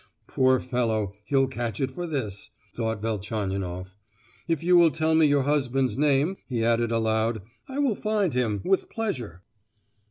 "Poor 0.25 0.59
fellow, 0.59 1.13
he'll 1.25 1.45
catch 1.47 1.79
it 1.79 1.91
for 1.91 2.07
this," 2.07 2.49
thought 2.73 3.03
Velchaninoff. 3.03 3.99
"If 4.47 4.63
you 4.63 4.75
will 4.75 4.89
tell 4.89 5.13
me 5.13 5.27
your 5.27 5.43
husband's 5.43 5.95
name," 5.95 6.37
he 6.47 6.65
added 6.65 6.91
aloud, 6.91 7.43
"I 7.69 7.77
will 7.77 7.93
find 7.93 8.33
him, 8.33 8.61
with 8.65 8.89
pleasure." 8.89 9.43